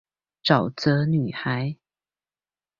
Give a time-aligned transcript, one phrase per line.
[0.43, 1.77] 沼澤女孩